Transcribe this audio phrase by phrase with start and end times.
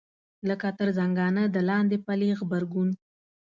[0.49, 2.89] لکه تر زنګانه د لاندې پلې غبرګون.